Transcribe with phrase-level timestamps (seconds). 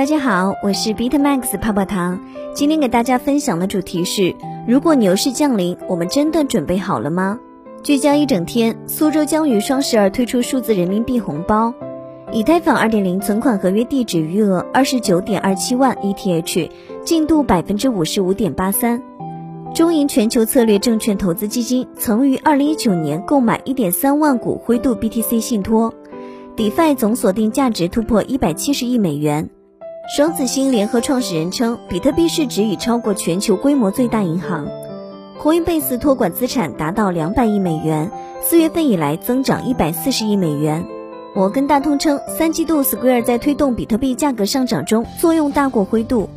[0.00, 2.18] 大家好，我是 Beat Max 泡泡糖。
[2.54, 4.34] 今天给大家分享的主题是：
[4.66, 7.38] 如果牛市降临，我们真的准备好了吗？
[7.82, 11.74] 聚焦一整天，苏州将于双十二推出数字人民币红包。
[12.32, 16.70] 以太坊2.0存款合约地址余额二十九点二七万 ETH，
[17.04, 19.02] 进度百分之五十五点八三。
[19.74, 25.92] 中银全球策略证券投资基金曾于二零一九年购买一点三万股灰度 BTC 信托
[26.56, 29.50] ，DeFi 总锁定价值突破一百七十亿美元。
[30.16, 34.66] 双子星联合创始人称，比特币市值已超过全球规模最大银行。
[35.40, 38.10] Coinbase 托管资产达到两百亿美元，
[38.42, 40.84] 四月份以来增长一百四十亿美元。
[41.32, 46.28] 摩根大通称，三季度 Square 在推动比特币价格上涨中作用大过灰度。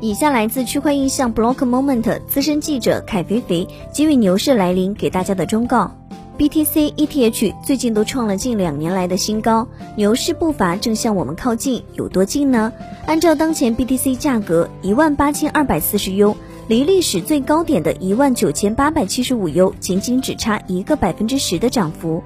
[0.00, 5.92] 以下来自区块印象 Block Moment 资深记者凯肥肥给予牛市来临给大家的忠告
[6.38, 12.72] ：BTC、ETH 最近都创了近两年来的新高，牛市步伐正向我们靠近，有多近呢？
[13.06, 16.36] 按照当前 BTC 价格一万八千二百四十 U，
[16.68, 22.22] 离历史最高点的一万九千八百七十五 U，仅仅只差一个百分之十的涨幅。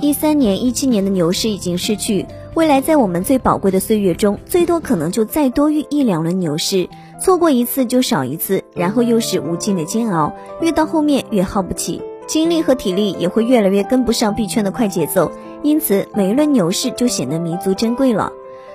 [0.00, 6.88] 一三年、一七年的牛市已经逝去，未来在我们最宝贵的岁月中，最多可能就再多遇一两轮牛市。
[7.20, 18.30] 错过一次就少一次，然后又是无尽的煎熬，越到后面越耗不起，精力和体力也会越来越跟不上币圈的快节奏，因此每一轮牛市就显得弥足珍贵了。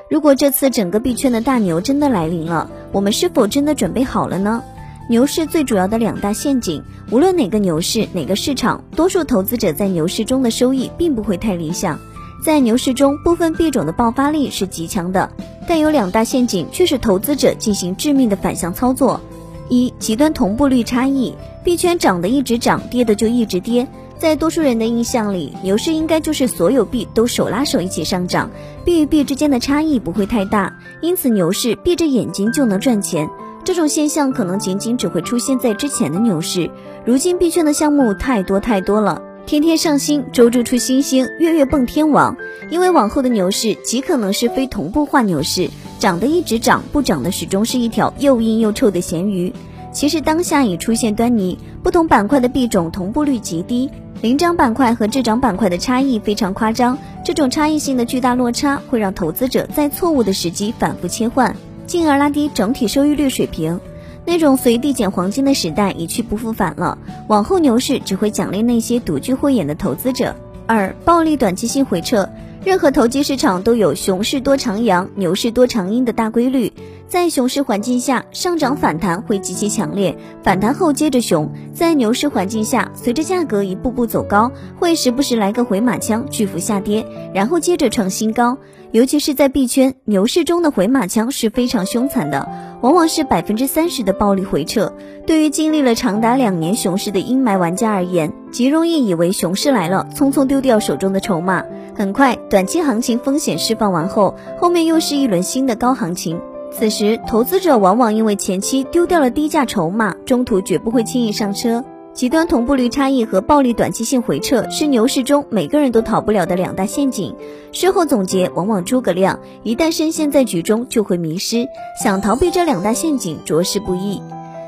[0.10, 4.64] 如果这次整个币圈的大牛真的来临了，我们是否真的准备好了呢？
[5.08, 12.00] 牛市最主要的两大陷阱，无论哪个牛市哪个市场，多数投资者在牛市中的收益并不会太理想。
[12.44, 15.30] 在牛市中，部分币种的爆发力是极强的，
[15.68, 19.22] 但有两大陷阱却是投资者进行致命的反向操作：
[19.70, 23.88] 一、极端同步率差异，币圈涨的一直涨，跌的就一直跌。
[24.18, 28.50] 在多数人的印象里，牛市应该就是所有币都手拉手一起上涨，
[28.84, 33.30] 币与币之间的差异不会太大，因此牛市闭着眼睛就能赚钱。
[33.64, 36.70] 这种现象可能仅仅只会出现在之前的牛市，
[37.06, 39.22] 如今币圈的项目太多太多了。
[39.46, 42.36] 天天上新，周周出新星，月月蹦天王。
[42.70, 45.70] 因为往后的牛市极可能是非同步化牛市，
[46.00, 49.54] 涨的一直涨，不涨的始终是一条又硬又臭的咸鱼。
[49.94, 53.90] 其实当下已出现端倪，不同板块的币种同步率极低，
[54.22, 56.98] 领涨板块和滞涨板块的差异非常夸张。
[57.24, 61.56] 这种差异性的巨大落差会让投资者在错误的时机反复切换，
[61.86, 63.80] 进而拉低整体收益率水平。
[64.26, 70.36] 那种随地捡黄金的时代一去不复返了，往后牛市只会奖励那些独具慧眼的投资者。
[70.66, 72.28] 二、暴力短期性回撤，
[72.66, 76.72] 任何投机市场都有熊市多长阳、牛市多长阴的大规律。
[77.14, 88.58] 在熊市环境下，上涨反弹会极其强烈，反弹后接着熊；在牛市环境下，随着价格一步步走高，会时不时来个回马枪，巨幅下跌，然后接着创新高。
[88.90, 92.50] 尤其是在币圈，牛市中的回马枪是非常凶残的，
[92.82, 94.92] 往往是百分之三十的暴力回撤。
[95.28, 101.64] 对于经历了长达两年熊市的阴霾玩家而言，极容易以为熊市来了，匆匆丢掉手中的筹码。
[101.94, 106.42] 很快，短期行情风险释放完后，后面又是一轮新的高行情。
[106.76, 111.84] 此时，投资者往往因为前期丢掉了低价筹码，中途绝不会轻易上车。
[112.14, 117.36] 极端同步率差异和暴力短期性回撤是牛市中每个人都逃不了的两大陷阱。
[117.72, 121.68] 事后总结，往往诸葛亮一旦深陷在局中就会迷失，
[122.04, 124.20] 想逃避这两大陷阱着实不易。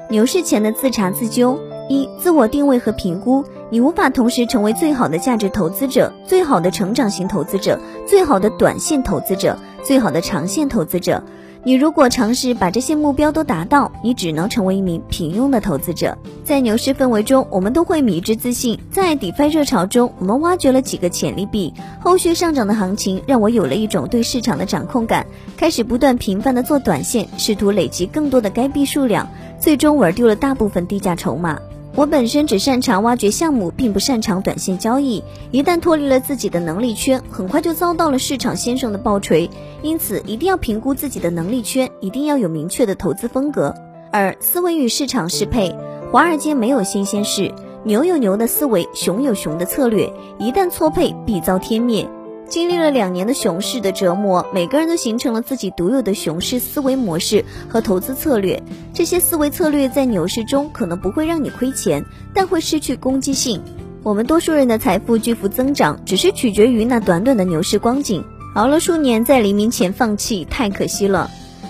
[0.10, 11.24] 牛市前的自查自纠：一、自我定位和评估，你无法同时成为最好的价值投资者、最好的成长型投资者、最好的短线投资者、最好的长线投资者。
[11.68, 16.16] 你如果尝试把这些目标都达到，你只能成为一名平庸的投资者。
[16.44, 18.80] 在牛市氛围中，我们都会迷之自信。
[18.92, 25.26] 在 DeFi 热潮中，我们挖掘了几个潜力币，后续上涨的行情让我有了一种对市场的掌控感，
[25.58, 29.28] 开始不断频繁的做短线，试图累积更多的该币数量，
[29.60, 31.60] 最终玩丢了大部分低价筹码。
[31.98, 35.24] 我本身只擅长挖掘项目，并不擅长短线交易。
[35.52, 39.50] 一旦脱离了自己的能力圈，很快就遭到了市场先生的暴锤。
[39.82, 43.74] 因此，一定要评估自己的能力圈，一定要有明确的投资风格。
[44.12, 45.74] 二、思维与市场适配。
[46.12, 47.50] 华尔街没有新鲜事，
[47.86, 50.12] 牛有牛的思维，熊有熊的策略。
[50.38, 52.06] 一旦错配，必遭天灭。
[52.48, 58.62] 经历了两年的熊市的折磨，每个人都形成了自己独有的熊市思维模式和投资策略。
[58.94, 63.62] 这些思维策略在牛市中可能不会让你亏钱，但会失去攻击性。
[64.04, 68.24] 我们多数人的财富巨幅增长，只是取决于那短短的牛市光景。
[68.54, 71.30] 熬了数年，在黎明前放弃，太可惜了。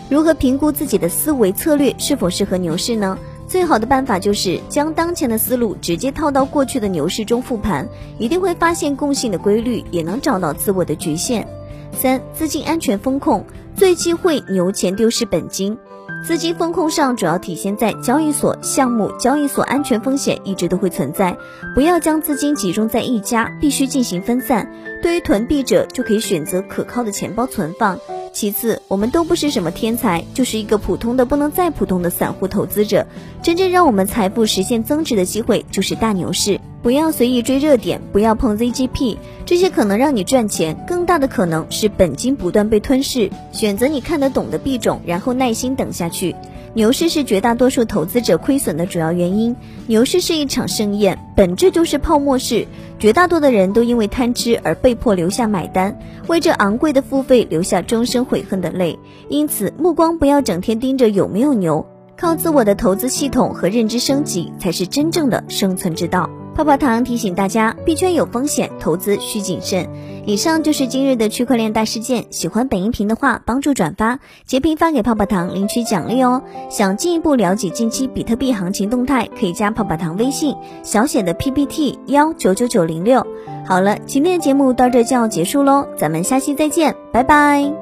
[0.09, 3.17] 如何评估自己的思维策略是否适合牛市呢？
[3.47, 7.87] 最好的办法就是将当前的思路直接套到过去的牛市中复盘，
[8.17, 11.47] 一定会发现共性的规律，也能找到自我的局限。
[11.93, 13.45] 三、资金安全风控，
[13.75, 15.77] 最忌讳牛钱丢失本金。
[16.25, 21.37] 资金风控上主要体现在交易所项目，交易所安全风险一直都会存在，
[21.75, 24.67] 不要将资金集中在一家，必须进行分散。
[25.03, 27.99] 对于囤币者，就可以选择可靠的钱包存放。
[28.35, 33.07] 其次，我们都不是什么天才，就是一个普通的不能再普通的散户投资者。
[33.41, 36.59] 真正让我们财富实现增值的机会，就是大牛市。
[36.85, 43.27] 不要随意追热点，不要碰 ZGP，这些可能让你赚钱，更大的可能是本金不断被吞噬。
[43.51, 46.35] 选择你看得懂的币种，然后耐心等下去。
[46.75, 49.55] 牛市是绝大多数投资者亏损的主要原因。
[49.87, 52.67] 牛市是一场盛宴，本质就是泡沫式。
[52.99, 55.97] 绝大多数的人都因为贪吃而被迫留下买单，
[56.27, 58.99] 为这昂贵的付费留下终生悔恨的泪。
[59.27, 61.83] 因此，目光不要整天盯着有没有牛，
[62.15, 66.29] 靠自我的投资系统和认知升级，才是真正的生存之道。
[66.55, 69.89] 泡泡糖提醒大家，币圈有风险，投资需谨慎。
[70.25, 72.25] 以上就是今日的区块链大事件。
[72.31, 76.41] 喜欢本音频的话，帮助转发、截屏发给泡泡糖领取奖励哦。
[76.69, 83.27] 想进一步了解近期比特币行情动态，可以加泡泡糖微信，小写的 PPT 幺九九九零六。
[83.67, 87.75] 好了，今天的节目到这就要结束喽，咱们下期再见，拜拜。